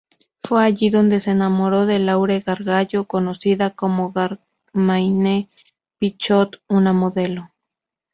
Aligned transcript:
Fue 0.41 0.63
allí 0.65 0.89
dónde 0.89 1.19
se 1.19 1.29
enamoró 1.29 1.85
de 1.85 1.99
Laure 1.99 2.39
Gargallo, 2.39 3.05
conocida 3.05 3.69
como 3.69 4.11
Germaine 4.73 5.47
Pichot, 5.99 6.63
una 6.67 6.91
modelo. 6.91 7.51